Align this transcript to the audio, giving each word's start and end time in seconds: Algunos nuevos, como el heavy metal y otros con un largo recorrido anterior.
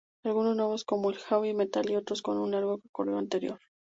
Algunos 0.23 0.55
nuevos, 0.57 0.83
como 0.83 1.11
el 1.11 1.17
heavy 1.17 1.53
metal 1.53 1.87
y 1.87 1.95
otros 1.95 2.23
con 2.23 2.39
un 2.39 2.49
largo 2.49 2.79
recorrido 2.83 3.19
anterior. 3.19 3.59